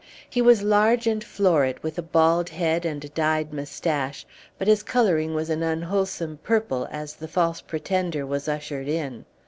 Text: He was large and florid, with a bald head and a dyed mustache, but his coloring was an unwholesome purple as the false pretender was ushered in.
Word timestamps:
He 0.27 0.41
was 0.41 0.63
large 0.63 1.05
and 1.05 1.23
florid, 1.23 1.83
with 1.83 1.99
a 1.99 2.01
bald 2.01 2.49
head 2.49 2.85
and 2.87 3.05
a 3.05 3.09
dyed 3.09 3.53
mustache, 3.53 4.25
but 4.57 4.67
his 4.67 4.81
coloring 4.81 5.35
was 5.35 5.51
an 5.51 5.61
unwholesome 5.61 6.39
purple 6.41 6.87
as 6.89 7.13
the 7.13 7.27
false 7.27 7.61
pretender 7.61 8.25
was 8.25 8.47
ushered 8.47 8.87
in. 8.87 9.25